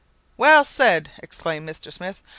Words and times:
"Well 0.35 0.63
said!" 0.63 1.11
exclaimed 1.21 1.69
Mr. 1.69 1.93
Smith. 1.93 2.23